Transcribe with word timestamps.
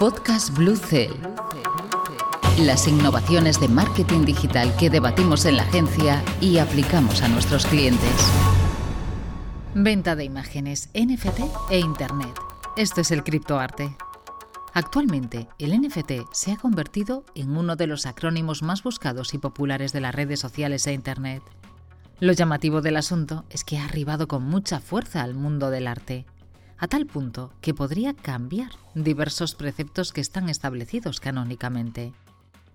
Podcast 0.00 0.56
Blue 0.56 0.76
Cell. 0.76 1.12
Las 2.58 2.88
innovaciones 2.88 3.60
de 3.60 3.68
marketing 3.68 4.24
digital 4.24 4.74
que 4.78 4.88
debatimos 4.88 5.44
en 5.44 5.58
la 5.58 5.62
agencia 5.64 6.24
y 6.40 6.56
aplicamos 6.56 7.20
a 7.20 7.28
nuestros 7.28 7.66
clientes. 7.66 8.10
Venta 9.74 10.16
de 10.16 10.24
imágenes, 10.24 10.88
NFT 10.94 11.40
e 11.70 11.80
Internet. 11.80 12.32
Esto 12.78 13.02
es 13.02 13.10
el 13.10 13.22
criptoarte. 13.22 13.94
Actualmente, 14.72 15.48
el 15.58 15.78
NFT 15.78 16.32
se 16.32 16.52
ha 16.52 16.56
convertido 16.56 17.26
en 17.34 17.54
uno 17.54 17.76
de 17.76 17.86
los 17.86 18.06
acrónimos 18.06 18.62
más 18.62 18.82
buscados 18.82 19.34
y 19.34 19.38
populares 19.38 19.92
de 19.92 20.00
las 20.00 20.14
redes 20.14 20.40
sociales 20.40 20.86
e 20.86 20.94
Internet. 20.94 21.42
Lo 22.20 22.32
llamativo 22.32 22.80
del 22.80 22.96
asunto 22.96 23.44
es 23.50 23.64
que 23.64 23.76
ha 23.76 23.84
arribado 23.84 24.28
con 24.28 24.44
mucha 24.44 24.80
fuerza 24.80 25.20
al 25.20 25.34
mundo 25.34 25.68
del 25.68 25.86
arte 25.86 26.24
a 26.80 26.88
tal 26.88 27.06
punto 27.06 27.52
que 27.60 27.74
podría 27.74 28.14
cambiar 28.14 28.70
diversos 28.94 29.54
preceptos 29.54 30.12
que 30.12 30.22
están 30.22 30.48
establecidos 30.48 31.20
canónicamente. 31.20 32.14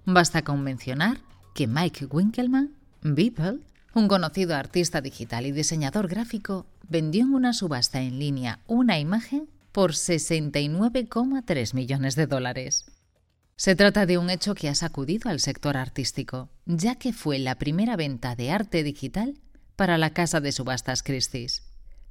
Basta 0.05 0.43
con 0.43 0.61
mencionar 0.61 1.17
que 1.55 1.65
Mike 1.65 2.05
Winkelmann, 2.05 2.75
Beeple, 3.01 3.61
un 3.95 4.07
conocido 4.07 4.55
artista 4.55 5.01
digital 5.01 5.47
y 5.47 5.51
diseñador 5.51 6.07
gráfico, 6.07 6.67
vendió 6.87 7.23
en 7.23 7.33
una 7.33 7.53
subasta 7.53 7.99
en 7.99 8.19
línea 8.19 8.59
una 8.67 8.99
imagen 8.99 9.49
por 9.71 9.93
69,3 9.93 11.73
millones 11.73 12.15
de 12.15 12.27
dólares. 12.27 12.85
Se 13.55 13.75
trata 13.75 14.05
de 14.05 14.19
un 14.19 14.29
hecho 14.29 14.53
que 14.53 14.69
ha 14.69 14.75
sacudido 14.75 15.31
al 15.31 15.39
sector 15.39 15.77
artístico, 15.77 16.49
ya 16.65 16.95
que 16.95 17.11
fue 17.11 17.39
la 17.39 17.55
primera 17.55 17.95
venta 17.95 18.35
de 18.35 18.51
arte 18.51 18.83
digital 18.83 19.39
para 19.75 19.97
la 19.97 20.11
casa 20.11 20.41
de 20.41 20.51
subastas 20.51 21.01
Christie's, 21.01 21.63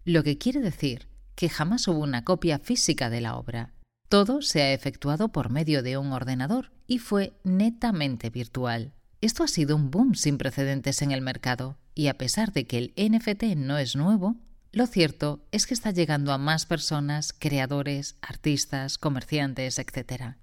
lo 0.05 0.24
que 0.24 0.38
quiere 0.38 0.61
decir 0.61 1.13
que 1.34 1.48
jamás 1.48 1.88
hubo 1.88 2.01
una 2.01 2.24
copia 2.24 2.59
física 2.59 3.11
de 3.11 3.20
la 3.20 3.37
obra. 3.37 3.73
Todo 4.09 4.42
se 4.42 4.62
ha 4.62 4.73
efectuado 4.73 5.29
por 5.29 5.51
medio 5.51 5.83
de 5.83 5.98
un 5.98 6.12
ordenador 6.12 6.73
y 6.87 6.98
fue 6.98 7.33
netamente 7.42 8.31
virtual. 8.31 8.92
Esto 9.20 9.42
ha 9.42 9.48
sido 9.48 9.75
un 9.77 9.91
boom 9.91 10.14
sin 10.14 10.39
precedentes 10.39 11.00
en 11.03 11.11
el 11.11 11.23
mercado, 11.23 11.78
y 11.95 12.08
a 12.08 12.19
pesar 12.19 12.53
de 12.53 12.67
que 12.67 12.78
el 12.78 12.95
NFT 12.97 13.56
no 13.56 13.78
es 13.78 13.97
nuevo, 13.97 14.36
lo 14.73 14.86
cierto 14.86 15.47
es 15.53 15.67
que 15.67 15.75
está 15.75 15.92
llegando 15.92 16.33
a 16.33 16.39
más 16.39 16.67
personas, 16.67 17.33
creadores, 17.33 18.17
artistas, 18.20 18.98
comerciantes, 18.98 19.78
etc. 19.78 20.34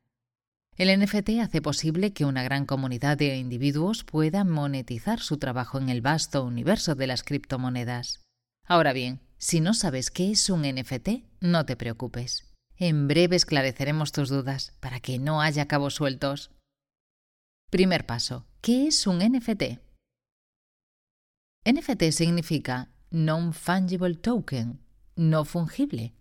El 0.77 0.99
NFT 0.99 1.41
hace 1.41 1.61
posible 1.61 2.13
que 2.13 2.25
una 2.25 2.41
gran 2.41 2.65
comunidad 2.65 3.17
de 3.17 3.37
individuos 3.37 4.03
pueda 4.03 4.43
monetizar 4.45 5.19
su 5.19 5.37
trabajo 5.37 5.77
en 5.77 5.89
el 5.89 6.01
vasto 6.01 6.43
universo 6.43 6.95
de 6.95 7.07
las 7.07 7.23
criptomonedas. 7.23 8.21
Ahora 8.65 8.93
bien, 8.93 9.19
si 9.41 9.59
no 9.59 9.73
sabes 9.73 10.11
qué 10.11 10.29
es 10.29 10.51
un 10.51 10.61
NFT, 10.61 11.25
no 11.39 11.65
te 11.65 11.75
preocupes. 11.75 12.45
En 12.77 13.07
breve 13.07 13.35
esclareceremos 13.35 14.11
tus 14.11 14.29
dudas 14.29 14.73
para 14.79 14.99
que 14.99 15.17
no 15.17 15.41
haya 15.41 15.67
cabos 15.67 15.95
sueltos. 15.95 16.51
Primer 17.71 18.05
paso. 18.05 18.45
¿Qué 18.61 18.85
es 18.85 19.07
un 19.07 19.17
NFT? 19.17 19.79
NFT 21.65 22.11
significa 22.11 22.91
Non-Fungible 23.09 24.13
Token, 24.13 24.79
no 25.15 25.43
fungible. 25.43 26.13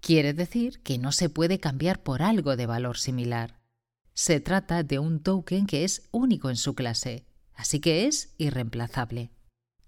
Quiere 0.00 0.32
decir 0.32 0.80
que 0.84 0.98
no 0.98 1.10
se 1.10 1.28
puede 1.28 1.58
cambiar 1.58 2.04
por 2.04 2.22
algo 2.22 2.54
de 2.54 2.66
valor 2.66 2.96
similar. 2.96 3.58
Se 4.14 4.38
trata 4.38 4.84
de 4.84 5.00
un 5.00 5.20
token 5.20 5.66
que 5.66 5.82
es 5.82 6.08
único 6.12 6.48
en 6.48 6.56
su 6.56 6.76
clase, 6.76 7.26
así 7.54 7.80
que 7.80 8.06
es 8.06 8.34
irreemplazable 8.38 9.32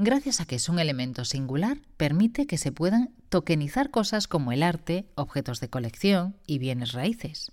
gracias 0.01 0.41
a 0.41 0.47
que 0.47 0.57
es 0.57 0.69
un 0.69 0.79
elemento 0.79 1.25
singular, 1.25 1.79
permite 1.97 2.47
que 2.47 2.57
se 2.57 2.73
puedan 2.73 3.15
tokenizar 3.29 3.91
cosas 3.91 4.27
como 4.27 4.51
el 4.51 4.63
arte, 4.63 5.07
objetos 5.15 5.61
de 5.61 5.69
colección 5.69 6.37
y 6.47 6.59
bienes 6.59 6.93
raíces. 6.93 7.53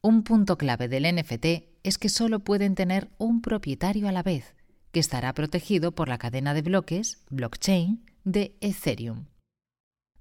Un 0.00 0.22
punto 0.22 0.56
clave 0.56 0.88
del 0.88 1.12
NFT 1.14 1.46
es 1.82 1.98
que 1.98 2.08
solo 2.08 2.40
pueden 2.40 2.76
tener 2.76 3.10
un 3.18 3.42
propietario 3.42 4.08
a 4.08 4.12
la 4.12 4.22
vez, 4.22 4.54
que 4.92 5.00
estará 5.00 5.34
protegido 5.34 5.92
por 5.92 6.08
la 6.08 6.18
cadena 6.18 6.54
de 6.54 6.62
bloques, 6.62 7.20
blockchain, 7.30 8.04
de 8.24 8.56
Ethereum. 8.60 9.26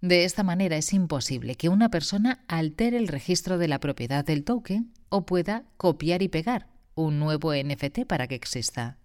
De 0.01 0.25
esta 0.25 0.41
manera 0.41 0.77
es 0.77 0.93
imposible 0.93 1.55
que 1.55 1.69
una 1.69 1.89
persona 1.89 2.43
altere 2.47 2.97
el 2.97 3.07
registro 3.07 3.59
de 3.59 3.67
la 3.67 3.79
propiedad 3.79 4.25
del 4.25 4.43
token 4.43 4.91
o 5.09 5.27
pueda 5.27 5.65
copiar 5.77 6.23
y 6.23 6.27
pegar 6.27 6.69
un 6.95 7.19
nuevo 7.19 7.53
NFT 7.53 8.05
para 8.07 8.27
que 8.27 8.35
exista. 8.35 8.97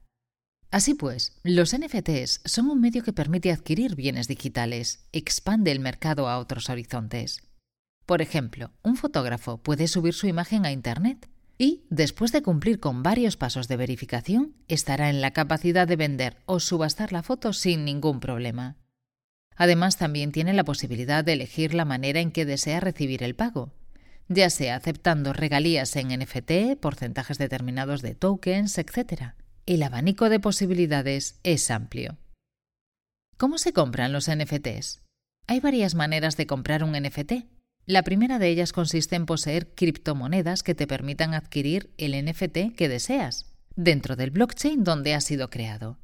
Así 0.70 0.94
pues, 0.94 1.38
los 1.44 1.76
NFTs 1.76 2.40
son 2.44 2.70
un 2.70 2.80
medio 2.80 3.02
que 3.02 3.12
permite 3.12 3.52
adquirir 3.52 3.94
bienes 3.94 4.28
digitales, 4.28 5.06
expande 5.12 5.70
el 5.70 5.80
mercado 5.80 6.28
a 6.28 6.38
otros 6.38 6.68
horizontes. 6.68 7.42
Por 8.04 8.20
ejemplo, 8.20 8.72
un 8.82 8.96
fotógrafo 8.96 9.58
puede 9.58 9.88
subir 9.88 10.14
su 10.14 10.26
imagen 10.26 10.66
a 10.66 10.72
Internet 10.72 11.28
y, 11.58 11.84
después 11.88 12.32
de 12.32 12.42
cumplir 12.42 12.80
con 12.80 13.02
varios 13.02 13.36
pasos 13.36 13.68
de 13.68 13.76
verificación, 13.76 14.54
estará 14.68 15.08
en 15.08 15.20
la 15.20 15.30
capacidad 15.30 15.88
de 15.88 15.96
vender 15.96 16.36
o 16.46 16.60
subastar 16.60 17.12
la 17.12 17.22
foto 17.22 17.52
sin 17.52 17.84
ningún 17.84 18.20
problema. 18.20 18.76
Además, 19.56 19.96
también 19.96 20.32
tiene 20.32 20.52
la 20.52 20.64
posibilidad 20.64 21.24
de 21.24 21.32
elegir 21.32 21.74
la 21.74 21.84
manera 21.84 22.20
en 22.20 22.30
que 22.30 22.44
desea 22.44 22.80
recibir 22.80 23.22
el 23.22 23.34
pago, 23.34 23.72
ya 24.28 24.50
sea 24.50 24.76
aceptando 24.76 25.32
regalías 25.32 25.96
en 25.96 26.08
NFT, 26.08 26.78
porcentajes 26.78 27.38
determinados 27.38 28.02
de 28.02 28.14
tokens, 28.14 28.76
etc 28.76 29.34
el 29.66 29.82
abanico 29.82 30.28
de 30.28 30.38
posibilidades 30.38 31.40
es 31.42 31.72
amplio. 31.72 32.18
¿Cómo 33.36 33.58
se 33.58 33.72
compran 33.72 34.12
los 34.12 34.30
NFTs? 34.30 35.02
Hay 35.48 35.58
varias 35.58 35.96
maneras 35.96 36.36
de 36.36 36.46
comprar 36.46 36.84
un 36.84 36.92
NFT. 36.92 37.46
La 37.84 38.04
primera 38.04 38.38
de 38.38 38.48
ellas 38.48 38.72
consiste 38.72 39.16
en 39.16 39.26
poseer 39.26 39.74
criptomonedas 39.74 40.62
que 40.62 40.76
te 40.76 40.86
permitan 40.86 41.34
adquirir 41.34 41.92
el 41.98 42.12
NFT 42.24 42.76
que 42.76 42.88
deseas, 42.88 43.52
dentro 43.74 44.14
del 44.14 44.30
blockchain 44.30 44.84
donde 44.84 45.14
ha 45.14 45.20
sido 45.20 45.50
creado. 45.50 45.98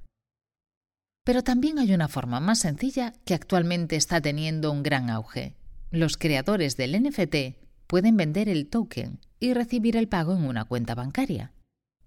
Pero 1.24 1.42
también 1.42 1.78
hay 1.78 1.94
una 1.94 2.08
forma 2.08 2.40
más 2.40 2.58
sencilla 2.58 3.12
que 3.24 3.34
actualmente 3.34 3.94
está 3.94 4.20
teniendo 4.20 4.72
un 4.72 4.82
gran 4.82 5.08
auge. 5.08 5.54
Los 5.92 6.16
creadores 6.16 6.76
del 6.76 7.00
NFT 7.00 7.62
pueden 7.86 8.16
vender 8.16 8.48
el 8.48 8.68
token 8.68 9.20
y 9.38 9.54
recibir 9.54 9.96
el 9.96 10.08
pago 10.08 10.34
en 10.34 10.44
una 10.44 10.64
cuenta 10.64 10.96
bancaria. 10.96 11.52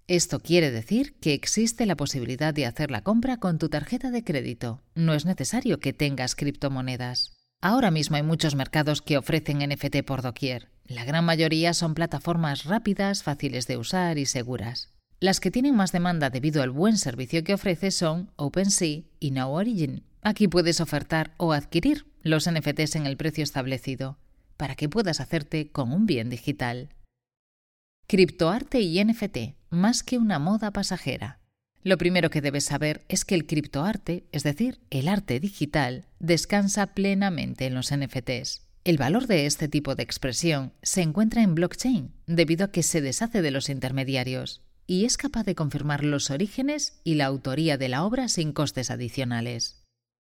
Esto 0.08 0.38
quiere 0.38 0.70
decir 0.70 1.14
que 1.14 1.34
existe 1.34 1.84
la 1.84 1.96
posibilidad 1.96 2.54
de 2.54 2.64
hacer 2.64 2.92
la 2.92 3.02
compra 3.02 3.38
con 3.38 3.58
tu 3.58 3.68
tarjeta 3.68 4.12
de 4.12 4.22
crédito. 4.22 4.80
No 4.94 5.14
es 5.14 5.24
necesario 5.24 5.80
que 5.80 5.92
tengas 5.92 6.36
criptomonedas. 6.36 7.32
Ahora 7.60 7.90
mismo 7.90 8.14
hay 8.14 8.22
muchos 8.22 8.54
mercados 8.54 9.02
que 9.02 9.18
ofrecen 9.18 9.68
NFT 9.68 10.04
por 10.06 10.22
doquier. 10.22 10.68
La 10.84 11.04
gran 11.04 11.24
mayoría 11.24 11.74
son 11.74 11.94
plataformas 11.94 12.66
rápidas, 12.66 13.24
fáciles 13.24 13.66
de 13.66 13.78
usar 13.78 14.18
y 14.18 14.26
seguras. 14.26 14.92
Las 15.18 15.40
que 15.40 15.50
tienen 15.50 15.74
más 15.74 15.90
demanda 15.90 16.30
debido 16.30 16.62
al 16.62 16.70
buen 16.70 16.98
servicio 16.98 17.42
que 17.42 17.54
ofrece 17.54 17.90
son 17.90 18.30
OpenSea 18.36 19.02
y 19.18 19.32
Now 19.32 19.50
Origin. 19.50 20.04
Aquí 20.22 20.46
puedes 20.46 20.80
ofertar 20.80 21.34
o 21.36 21.52
adquirir 21.52 22.06
los 22.22 22.48
NFTs 22.48 22.94
en 22.94 23.06
el 23.06 23.16
precio 23.16 23.42
establecido, 23.42 24.18
para 24.56 24.76
que 24.76 24.88
puedas 24.88 25.20
hacerte 25.20 25.72
con 25.72 25.92
un 25.92 26.06
bien 26.06 26.30
digital. 26.30 26.90
Criptoarte 28.06 28.80
y 28.80 29.02
NFT, 29.02 29.55
más 29.70 30.02
que 30.02 30.18
una 30.18 30.38
moda 30.38 30.70
pasajera. 30.70 31.40
Lo 31.82 31.98
primero 31.98 32.30
que 32.30 32.40
debes 32.40 32.64
saber 32.64 33.04
es 33.08 33.24
que 33.24 33.36
el 33.36 33.46
criptoarte, 33.46 34.24
es 34.32 34.42
decir, 34.42 34.80
el 34.90 35.06
arte 35.06 35.38
digital, 35.38 36.06
descansa 36.18 36.88
plenamente 36.88 37.66
en 37.66 37.74
los 37.74 37.94
NFTs. 37.94 38.66
El 38.82 38.98
valor 38.98 39.26
de 39.26 39.46
este 39.46 39.68
tipo 39.68 39.94
de 39.94 40.02
expresión 40.02 40.72
se 40.82 41.02
encuentra 41.02 41.42
en 41.42 41.54
blockchain, 41.54 42.12
debido 42.26 42.64
a 42.64 42.70
que 42.72 42.82
se 42.82 43.00
deshace 43.00 43.42
de 43.42 43.50
los 43.50 43.68
intermediarios 43.68 44.62
y 44.86 45.04
es 45.04 45.16
capaz 45.16 45.44
de 45.44 45.54
confirmar 45.54 46.04
los 46.04 46.30
orígenes 46.30 47.00
y 47.02 47.14
la 47.14 47.26
autoría 47.26 47.76
de 47.76 47.88
la 47.88 48.04
obra 48.04 48.28
sin 48.28 48.52
costes 48.52 48.90
adicionales. 48.90 49.84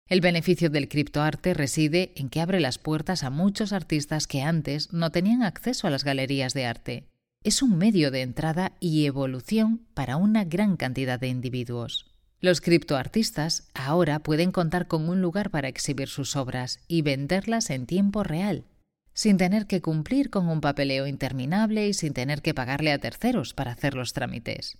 El 0.08 0.20
beneficio 0.20 0.70
del 0.70 0.88
criptoarte 0.88 1.54
reside 1.54 2.12
en 2.16 2.30
que 2.30 2.40
abre 2.40 2.58
las 2.58 2.78
puertas 2.78 3.22
a 3.22 3.30
muchos 3.30 3.72
artistas 3.72 4.26
que 4.26 4.42
antes 4.42 4.92
no 4.92 5.10
tenían 5.10 5.42
acceso 5.42 5.86
a 5.86 5.90
las 5.90 6.02
galerías 6.02 6.52
de 6.52 6.66
arte 6.66 7.10
es 7.42 7.62
un 7.62 7.78
medio 7.78 8.10
de 8.10 8.20
entrada 8.20 8.72
y 8.80 9.06
evolución 9.06 9.86
para 9.94 10.16
una 10.16 10.44
gran 10.44 10.76
cantidad 10.76 11.18
de 11.18 11.28
individuos. 11.28 12.06
Los 12.40 12.60
criptoartistas 12.60 13.70
ahora 13.72 14.18
pueden 14.18 14.52
contar 14.52 14.88
con 14.88 15.08
un 15.08 15.22
lugar 15.22 15.50
para 15.50 15.68
exhibir 15.68 16.08
sus 16.08 16.36
obras 16.36 16.80
y 16.86 17.00
venderlas 17.00 17.70
en 17.70 17.86
tiempo 17.86 18.24
real, 18.24 18.64
sin 19.14 19.38
tener 19.38 19.66
que 19.66 19.80
cumplir 19.80 20.28
con 20.28 20.48
un 20.48 20.60
papeleo 20.60 21.06
interminable 21.06 21.88
y 21.88 21.94
sin 21.94 22.12
tener 22.12 22.42
que 22.42 22.52
pagarle 22.52 22.92
a 22.92 22.98
terceros 22.98 23.54
para 23.54 23.72
hacer 23.72 23.94
los 23.94 24.12
trámites. 24.12 24.78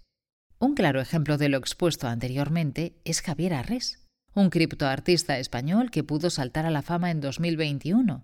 Un 0.59 0.75
claro 0.75 1.01
ejemplo 1.01 1.39
de 1.39 1.49
lo 1.49 1.57
expuesto 1.57 2.09
anteriormente 2.09 2.95
es 3.07 3.23
Javier 3.23 3.55
Arres, 3.55 4.07
un 4.35 4.51
criptoartista 4.51 5.39
español 5.39 5.91
que 5.91 6.05
pudo 6.05 6.29
saltar 6.29 6.67
a 6.67 6.71
la 6.71 6.83
fama 6.83 7.11
en 7.11 7.23
2021, 7.23 8.23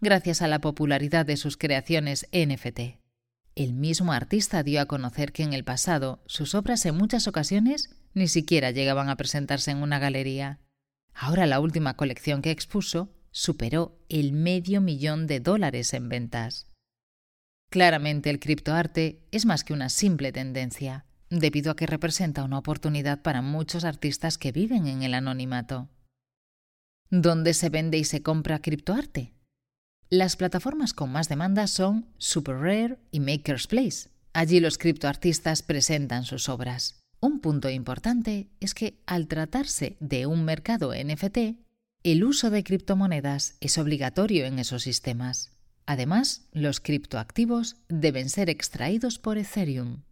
gracias 0.00 0.42
a 0.42 0.48
la 0.48 0.60
popularidad 0.60 1.24
de 1.24 1.36
sus 1.36 1.56
creaciones 1.56 2.26
NFT. 2.32 3.05
El 3.56 3.72
mismo 3.72 4.12
artista 4.12 4.62
dio 4.62 4.82
a 4.82 4.86
conocer 4.86 5.32
que 5.32 5.42
en 5.42 5.54
el 5.54 5.64
pasado 5.64 6.22
sus 6.26 6.54
obras 6.54 6.84
en 6.84 6.94
muchas 6.94 7.26
ocasiones 7.26 7.88
ni 8.12 8.28
siquiera 8.28 8.70
llegaban 8.70 9.08
a 9.08 9.16
presentarse 9.16 9.70
en 9.70 9.78
una 9.78 9.98
galería. 9.98 10.60
Ahora 11.14 11.46
la 11.46 11.58
última 11.58 11.96
colección 11.96 12.42
que 12.42 12.50
expuso 12.50 13.14
superó 13.30 13.98
el 14.10 14.32
medio 14.32 14.82
millón 14.82 15.26
de 15.26 15.40
dólares 15.40 15.94
en 15.94 16.10
ventas. 16.10 16.70
Claramente 17.70 18.28
el 18.28 18.40
criptoarte 18.40 19.26
es 19.32 19.46
más 19.46 19.64
que 19.64 19.72
una 19.72 19.88
simple 19.88 20.32
tendencia, 20.32 21.06
debido 21.30 21.72
a 21.72 21.76
que 21.76 21.86
representa 21.86 22.44
una 22.44 22.58
oportunidad 22.58 23.22
para 23.22 23.40
muchos 23.40 23.84
artistas 23.84 24.36
que 24.36 24.52
viven 24.52 24.86
en 24.86 25.02
el 25.02 25.14
anonimato. 25.14 25.88
¿Dónde 27.08 27.54
se 27.54 27.70
vende 27.70 27.96
y 27.96 28.04
se 28.04 28.22
compra 28.22 28.58
criptoarte? 28.58 29.35
Las 30.08 30.36
plataformas 30.36 30.92
con 30.94 31.10
más 31.10 31.28
demanda 31.28 31.66
son 31.66 32.06
Super 32.18 32.54
Rare 32.58 32.98
y 33.10 33.18
Maker's 33.18 33.66
Place. 33.66 34.08
Allí 34.32 34.60
los 34.60 34.78
criptoartistas 34.78 35.62
presentan 35.62 36.24
sus 36.24 36.48
obras. 36.48 37.02
Un 37.18 37.40
punto 37.40 37.68
importante 37.70 38.48
es 38.60 38.72
que 38.72 39.02
al 39.06 39.26
tratarse 39.26 39.96
de 39.98 40.26
un 40.26 40.44
mercado 40.44 40.92
NFT, 40.94 41.56
el 42.04 42.22
uso 42.22 42.50
de 42.50 42.62
criptomonedas 42.62 43.56
es 43.60 43.78
obligatorio 43.78 44.46
en 44.46 44.60
esos 44.60 44.84
sistemas. 44.84 45.50
Además, 45.86 46.46
los 46.52 46.78
criptoactivos 46.78 47.74
deben 47.88 48.28
ser 48.28 48.48
extraídos 48.48 49.18
por 49.18 49.38
Ethereum. 49.38 50.02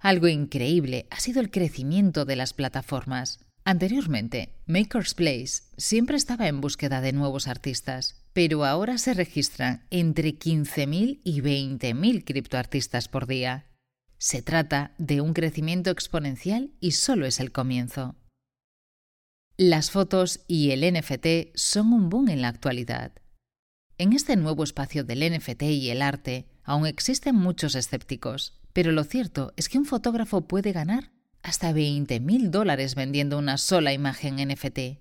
Algo 0.00 0.26
increíble 0.26 1.06
ha 1.10 1.20
sido 1.20 1.40
el 1.40 1.52
crecimiento 1.52 2.24
de 2.24 2.34
las 2.34 2.52
plataformas. 2.52 3.38
Anteriormente, 3.68 4.54
Maker's 4.66 5.14
Place 5.14 5.64
siempre 5.76 6.16
estaba 6.16 6.46
en 6.46 6.60
búsqueda 6.60 7.00
de 7.00 7.12
nuevos 7.12 7.48
artistas, 7.48 8.14
pero 8.32 8.64
ahora 8.64 8.96
se 8.96 9.12
registran 9.12 9.84
entre 9.90 10.38
15.000 10.38 11.20
y 11.24 11.40
20.000 11.40 12.24
criptoartistas 12.24 13.08
por 13.08 13.26
día. 13.26 13.66
Se 14.18 14.40
trata 14.40 14.94
de 14.98 15.20
un 15.20 15.32
crecimiento 15.32 15.90
exponencial 15.90 16.70
y 16.78 16.92
solo 16.92 17.26
es 17.26 17.40
el 17.40 17.50
comienzo. 17.50 18.14
Las 19.56 19.90
fotos 19.90 20.44
y 20.46 20.70
el 20.70 20.88
NFT 20.88 21.56
son 21.56 21.92
un 21.92 22.08
boom 22.08 22.28
en 22.28 22.42
la 22.42 22.48
actualidad. 22.48 23.14
En 23.98 24.12
este 24.12 24.36
nuevo 24.36 24.62
espacio 24.62 25.02
del 25.02 25.28
NFT 25.28 25.62
y 25.62 25.90
el 25.90 26.02
arte 26.02 26.46
aún 26.62 26.86
existen 26.86 27.34
muchos 27.34 27.74
escépticos, 27.74 28.60
pero 28.72 28.92
lo 28.92 29.02
cierto 29.02 29.52
es 29.56 29.68
que 29.68 29.78
un 29.78 29.86
fotógrafo 29.86 30.46
puede 30.46 30.70
ganar 30.70 31.15
hasta 31.46 31.72
20.000 31.72 32.50
dólares 32.50 32.94
vendiendo 32.96 33.38
una 33.38 33.56
sola 33.56 33.92
imagen 33.92 34.34
NFT. 34.36 34.98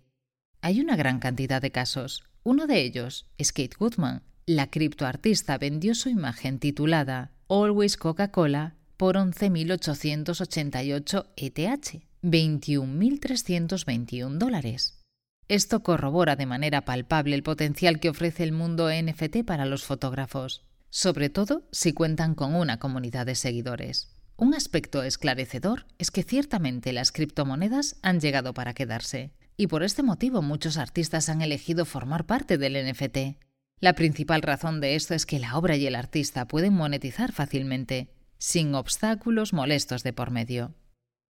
Hay 0.62 0.80
una 0.80 0.96
gran 0.96 1.20
cantidad 1.20 1.60
de 1.60 1.72
casos. 1.72 2.24
Uno 2.44 2.68
de 2.68 2.84
ellos 2.84 3.26
es 3.40 3.52
Kate 3.52 3.76
Goodman. 3.80 4.22
La 4.46 4.70
criptoartista 4.70 5.58
vendió 5.58 5.96
su 5.96 6.10
imagen 6.10 6.60
titulada 6.60 7.32
Always 7.50 7.98
Coca-Cola 7.98 8.76
por 8.96 9.16
11.888 9.16 11.26
ETH, 11.36 12.04
21.321 12.22 14.38
dólares. 14.38 15.02
Esto 15.48 15.82
corrobora 15.82 16.36
de 16.36 16.46
manera 16.46 16.86
palpable 16.86 17.36
el 17.36 17.42
potencial 17.42 18.00
que 18.00 18.10
ofrece 18.10 18.44
el 18.44 18.52
mundo 18.52 18.92
NFT 18.92 19.44
para 19.46 19.66
los 19.66 19.84
fotógrafos, 19.84 20.64
sobre 20.92 21.32
todo 21.32 21.68
si 21.72 21.94
cuentan 21.94 22.36
con 22.36 22.54
una 22.54 22.78
comunidad 22.78 23.26
de 23.26 23.34
seguidores. 23.34 24.15
Un 24.38 24.54
aspecto 24.54 25.02
esclarecedor 25.04 25.86
es 25.98 26.12
que 26.12 26.24
ciertamente 26.24 26.92
las 26.92 27.14
criptomonedas 27.14 27.96
han 28.02 28.20
llegado 28.20 28.54
para 28.54 28.74
quedarse, 28.74 29.32
y 29.56 29.68
por 29.68 29.82
este 29.82 30.04
motivo 30.04 30.42
muchos 30.42 30.78
artistas 30.78 31.30
han 31.30 31.42
elegido 31.42 31.86
formar 31.86 32.26
parte 32.26 32.58
del 32.58 32.74
NFT. 32.74 33.38
La 33.80 33.94
principal 33.94 34.42
razón 34.42 34.82
de 34.82 34.96
esto 34.96 35.14
es 35.14 35.26
que 35.26 35.40
la 35.40 35.58
obra 35.58 35.78
y 35.78 35.88
el 35.88 35.96
artista 35.96 36.48
pueden 36.48 36.74
monetizar 36.74 37.32
fácilmente, 37.32 38.10
sin 38.38 38.76
obstáculos 38.76 39.54
molestos 39.54 40.04
de 40.04 40.12
por 40.12 40.32
medio. 40.32 40.74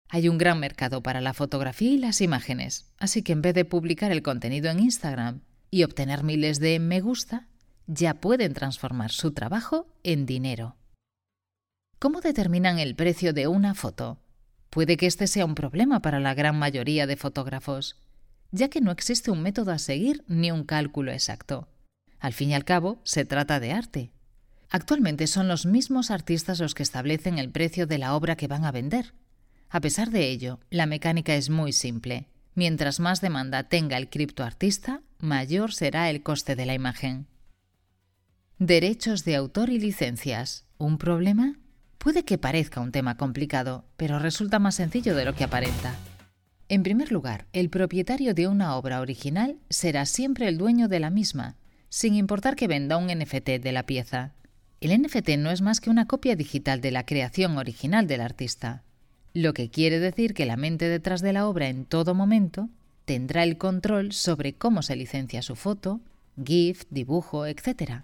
Hay 0.09 0.27
un 0.27 0.39
gran 0.39 0.59
mercado 0.59 1.03
para 1.03 1.21
la 1.21 1.33
fotografía 1.33 1.91
y 1.91 1.97
las 1.97 2.21
imágenes, 2.21 2.91
así 2.97 3.21
que 3.21 3.33
en 3.33 3.43
vez 3.43 3.53
de 3.53 3.65
publicar 3.65 4.11
el 4.11 4.23
contenido 4.23 4.71
en 4.71 4.79
Instagram 4.79 5.41
y 5.69 5.83
obtener 5.83 6.23
miles 6.23 6.59
de 6.59 6.79
me 6.79 7.01
gusta, 7.01 7.47
ya 7.85 8.15
pueden 8.15 8.53
transformar 8.53 9.11
su 9.11 9.33
trabajo 9.33 9.87
en 10.03 10.25
dinero. 10.25 10.76
¿Cómo 11.99 12.21
determinan 12.21 12.79
el 12.79 12.95
precio 12.95 13.33
de 13.33 13.47
una 13.47 13.73
foto? 13.73 14.19
Puede 14.69 14.97
que 14.97 15.07
este 15.07 15.27
sea 15.27 15.45
un 15.45 15.55
problema 15.55 16.01
para 16.01 16.19
la 16.19 16.33
gran 16.33 16.57
mayoría 16.57 17.07
de 17.07 17.17
fotógrafos, 17.17 17.97
ya 18.51 18.69
que 18.69 18.81
no 18.81 18.91
existe 18.91 19.31
un 19.31 19.41
método 19.41 19.71
a 19.71 19.79
seguir 19.79 20.23
ni 20.27 20.51
un 20.51 20.63
cálculo 20.63 21.11
exacto. 21.11 21.67
Al 22.19 22.33
fin 22.33 22.51
y 22.51 22.55
al 22.55 22.65
cabo, 22.65 22.99
se 23.03 23.25
trata 23.25 23.59
de 23.59 23.71
arte. 23.71 24.11
Actualmente 24.69 25.27
son 25.27 25.47
los 25.47 25.65
mismos 25.65 26.11
artistas 26.11 26.59
los 26.59 26.75
que 26.75 26.83
establecen 26.83 27.39
el 27.39 27.51
precio 27.51 27.87
de 27.87 27.97
la 27.97 28.15
obra 28.15 28.35
que 28.35 28.47
van 28.47 28.65
a 28.65 28.71
vender, 28.71 29.13
a 29.69 29.81
pesar 29.81 30.11
de 30.11 30.29
ello, 30.29 30.59
la 30.69 30.85
mecánica 30.85 31.35
es 31.35 31.49
muy 31.49 31.73
simple. 31.73 32.27
Mientras 32.55 32.99
más 32.99 33.21
demanda 33.21 33.63
tenga 33.63 33.97
el 33.97 34.09
criptoartista, 34.09 35.01
mayor 35.19 35.73
será 35.73 36.09
el 36.09 36.23
coste 36.23 36.55
de 36.55 36.65
la 36.65 36.73
imagen. 36.73 37.27
Derechos 38.59 39.25
de 39.25 39.35
autor 39.35 39.69
y 39.69 39.79
licencias. 39.79 40.65
¿Un 40.77 40.97
problema? 40.97 41.59
Puede 41.97 42.23
que 42.23 42.37
parezca 42.37 42.81
un 42.81 42.91
tema 42.91 43.17
complicado, 43.17 43.85
pero 43.97 44.19
resulta 44.19 44.59
más 44.59 44.75
sencillo 44.75 45.15
de 45.15 45.25
lo 45.25 45.35
que 45.35 45.43
aparenta. 45.43 45.95
En 46.69 46.83
primer 46.83 47.11
lugar, 47.11 47.45
el 47.53 47.69
propietario 47.69 48.33
de 48.33 48.47
una 48.47 48.75
obra 48.75 49.01
original 49.01 49.57
será 49.69 50.05
siempre 50.05 50.47
el 50.47 50.57
dueño 50.57 50.87
de 50.87 50.99
la 50.99 51.09
misma, 51.09 51.55
sin 51.89 52.15
importar 52.15 52.55
que 52.55 52.67
venda 52.67 52.97
un 52.97 53.07
NFT 53.07 53.61
de 53.61 53.71
la 53.71 53.85
pieza. 53.85 54.33
El 54.81 55.01
NFT 55.01 55.37
no 55.37 55.51
es 55.51 55.61
más 55.61 55.79
que 55.79 55.89
una 55.89 56.05
copia 56.05 56.35
digital 56.35 56.81
de 56.81 56.91
la 56.91 57.05
creación 57.05 57.57
original 57.57 58.07
del 58.07 58.21
artista 58.21 58.83
lo 59.37 59.53
que 59.53 59.69
quiere 59.69 59.99
decir 59.99 60.33
que 60.33 60.47
la 60.47 60.57
mente 60.57 60.89
detrás 60.89 61.21
de 61.21 61.31
la 61.31 61.47
obra 61.47 61.67
en 61.67 61.85
todo 61.85 62.15
momento 62.15 62.69
tendrá 63.05 63.43
el 63.43 63.59
control 63.59 64.11
sobre 64.11 64.53
cómo 64.53 64.81
se 64.81 64.95
licencia 64.95 65.43
su 65.43 65.55
foto, 65.55 66.01
GIF, 66.43 66.85
dibujo, 66.89 67.45
etc. 67.45 68.01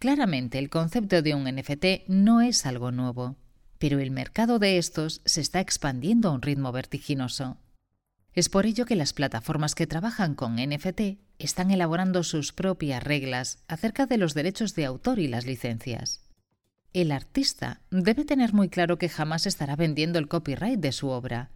Claramente 0.00 0.58
el 0.58 0.70
concepto 0.70 1.20
de 1.20 1.34
un 1.34 1.44
NFT 1.44 2.08
no 2.08 2.40
es 2.40 2.64
algo 2.64 2.90
nuevo, 2.90 3.36
pero 3.78 3.98
el 3.98 4.10
mercado 4.10 4.58
de 4.58 4.78
estos 4.78 5.20
se 5.26 5.42
está 5.42 5.60
expandiendo 5.60 6.30
a 6.30 6.32
un 6.32 6.40
ritmo 6.40 6.72
vertiginoso. 6.72 7.58
Es 8.32 8.48
por 8.48 8.64
ello 8.64 8.86
que 8.86 8.96
las 8.96 9.12
plataformas 9.12 9.74
que 9.74 9.86
trabajan 9.86 10.34
con 10.34 10.56
NFT 10.56 11.20
están 11.38 11.70
elaborando 11.70 12.22
sus 12.22 12.54
propias 12.54 13.02
reglas 13.02 13.62
acerca 13.68 14.06
de 14.06 14.16
los 14.16 14.32
derechos 14.32 14.74
de 14.74 14.86
autor 14.86 15.18
y 15.18 15.28
las 15.28 15.44
licencias. 15.44 16.22
El 16.94 17.12
artista 17.12 17.82
debe 17.90 18.24
tener 18.24 18.54
muy 18.54 18.70
claro 18.70 18.96
que 18.96 19.10
jamás 19.10 19.46
estará 19.46 19.76
vendiendo 19.76 20.18
el 20.18 20.28
copyright 20.28 20.80
de 20.80 20.92
su 20.92 21.08
obra, 21.10 21.50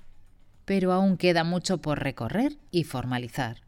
pero 0.67 0.93
aún 0.93 1.17
queda 1.17 1.45
mucho 1.45 1.79
por 1.79 2.01
recorrer 2.01 2.59
y 2.71 2.85
formalizar. 2.85 3.63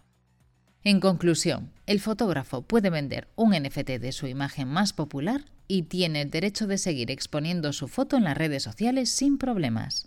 En 0.87 1.00
conclusión, 1.00 1.73
el 1.87 1.99
fotógrafo 1.99 2.62
puede 2.62 2.91
vender 2.91 3.27
un 3.35 3.50
NFT 3.50 3.99
de 3.99 4.12
su 4.12 4.29
imagen 4.29 4.69
más 4.69 4.93
popular 4.93 5.44
y 5.67 5.83
tiene 5.83 6.21
el 6.21 6.31
derecho 6.31 6.69
de 6.69 6.79
seguir 6.79 7.11
exponiendo 7.11 7.73
su 7.73 7.88
foto 7.88 8.16
en 8.16 8.23
las 8.23 8.38
redes 8.38 8.62
sociales 8.62 9.11
sin 9.11 9.37
problemas. 9.37 10.07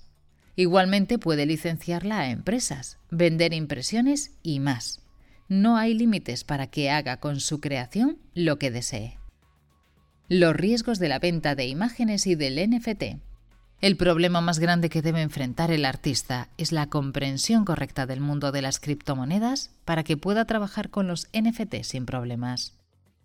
Igualmente 0.55 1.19
puede 1.19 1.45
licenciarla 1.45 2.19
a 2.19 2.29
empresas, 2.29 2.97
vender 3.11 3.53
impresiones 3.53 4.31
y 4.41 4.61
más. 4.61 5.01
No 5.49 5.75
hay 5.75 5.93
límites 5.95 6.45
para 6.45 6.67
que 6.67 6.89
haga 6.89 7.17
con 7.17 7.41
su 7.41 7.59
creación 7.59 8.17
lo 8.33 8.57
que 8.57 8.71
desee. 8.71 9.17
Los 10.29 10.55
riesgos 10.55 10.97
de 10.97 11.09
la 11.09 11.19
venta 11.19 11.55
de 11.55 11.67
imágenes 11.67 12.25
y 12.25 12.35
del 12.35 12.55
NFT. 12.55 13.19
El 13.81 13.95
problema 13.95 14.41
más 14.41 14.59
grande 14.59 14.89
que 14.89 15.01
debe 15.01 15.21
enfrentar 15.21 15.71
el 15.71 15.85
artista 15.85 16.49
es 16.57 16.73
la 16.73 16.87
comprensión 16.87 17.63
correcta 17.63 18.05
del 18.05 18.19
mundo 18.19 18.51
de 18.51 18.61
las 18.61 18.77
criptomonedas 18.81 19.71
para 19.85 20.03
que 20.03 20.17
pueda 20.17 20.43
trabajar 20.43 20.89
con 20.89 21.07
los 21.07 21.29
NFT 21.31 21.83
sin 21.83 22.05
problemas. 22.05 22.73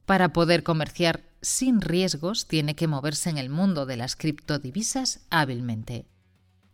Para 0.06 0.32
poder 0.32 0.62
comerciar 0.62 1.23
sin 1.40 1.80
riesgos 1.80 2.46
tiene 2.46 2.76
que 2.76 2.87
moverse 2.87 3.30
en 3.30 3.38
el 3.38 3.50
mundo 3.50 3.84
de 3.84 3.96
las 3.96 4.14
criptodivisas 4.14 5.26
hábilmente. 5.28 6.06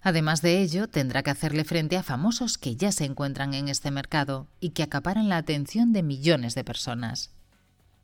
Además 0.03 0.43
de 0.43 0.61
ello, 0.61 0.89
tendrá 0.89 1.23
que 1.23 1.31
hacerle 1.31 1.65
frente 1.65 1.97
a 1.97 2.03
famosos 2.03 2.59
que 2.59 2.77
ya 2.77 2.93
se 2.93 3.07
encuentran 3.07 3.55
en 3.55 3.69
este 3.69 3.91
mercado 3.91 4.47
y 4.61 4.71
que 4.71 4.83
acaparan 4.83 5.31
la 5.31 5.39
atención 5.39 5.95
de 5.95 6.03
millones 6.03 6.55
de 6.55 6.65
personas. 6.65 7.31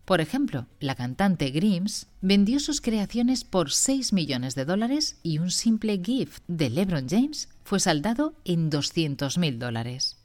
Por 0.07 0.21
ejemplo, 0.21 0.67
la 0.79 0.95
cantante 0.95 1.51
Grimes 1.51 2.07
vendió 2.21 2.61
sus 2.61 2.81
creaciones 2.81 3.43
por 3.43 3.73
6 3.73 4.13
millones 4.13 4.55
de 4.55 4.65
dólares 4.65 5.17
y 5.25 5.39
un 5.39 5.51
simple 5.51 6.01
GIF 6.03 6.39
de 6.47 6.71
LeBron 6.71 7.09
James 7.09 7.49
fue 7.65 7.81
saldado 7.81 8.33
en 8.45 8.71
200 8.71 9.37
mil 9.37 9.59
dólares. 9.59 10.17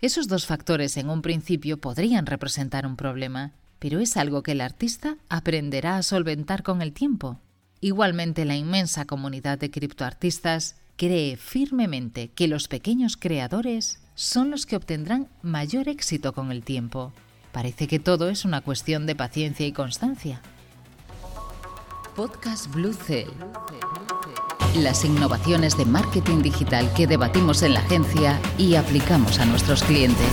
Esos 0.00 0.26
dos 0.26 0.44
factores 0.44 0.96
en 0.96 1.08
un 1.08 1.22
principio 1.22 1.80
podrían 1.80 2.26
representar 2.26 2.84
un 2.84 2.96
problema, 2.96 3.52
pero 3.78 4.00
es 4.00 4.16
algo 4.16 4.42
que 4.42 4.52
el 4.52 4.60
artista 4.60 5.16
aprenderá 5.28 5.98
a 5.98 6.02
solventar 6.02 6.64
con 6.64 6.82
el 6.82 6.92
tiempo. 6.92 7.38
Igualmente, 7.80 8.44
la 8.44 8.56
inmensa 8.56 9.04
comunidad 9.04 9.56
de 9.58 9.70
criptoartistas 9.70 10.74
cree 10.96 11.36
firmemente 11.36 12.32
que 12.32 12.48
los 12.48 12.66
pequeños 12.66 13.16
creadores 13.16 14.00
son 14.16 14.50
los 14.50 14.66
que 14.66 14.74
obtendrán 14.74 15.28
mayor 15.42 15.88
éxito 15.88 16.32
con 16.32 16.50
el 16.50 16.64
tiempo. 16.64 17.12
Parece 17.52 17.86
que 17.88 17.98
todo 17.98 18.28
es 18.28 18.44
una 18.44 18.60
cuestión 18.60 19.06
de 19.06 19.14
paciencia 19.14 19.66
y 19.66 19.72
constancia. 19.72 20.40
Podcast 22.14 22.72
Blue 22.74 22.92
Cell. 22.92 23.28
Las 24.76 25.04
innovaciones 25.04 25.76
de 25.76 25.84
marketing 25.84 26.42
digital 26.42 26.92
que 26.94 27.06
debatimos 27.06 27.62
en 27.62 27.74
la 27.74 27.80
agencia 27.80 28.40
y 28.58 28.74
aplicamos 28.74 29.38
a 29.38 29.46
nuestros 29.46 29.82
clientes. 29.84 30.28